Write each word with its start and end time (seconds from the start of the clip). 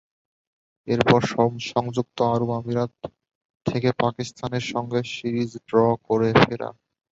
এরপর 0.87 1.19
সংযুক্ত 1.71 2.17
আরব 2.33 2.49
আমিরাত 2.59 2.93
থেকে 3.65 3.89
পাকিস্তানের 4.01 4.65
সঙ্গে 4.71 4.99
সিরিজ 5.13 5.51
ড্র 5.67 5.77
করে 6.07 6.29
ফেরা। 6.41 6.69